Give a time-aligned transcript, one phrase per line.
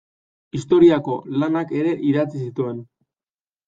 [0.59, 2.85] Historiako lanak ere idatzi zituen.